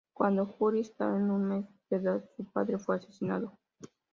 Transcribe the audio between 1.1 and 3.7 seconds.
en un mes de edad, su padre fue asesinado.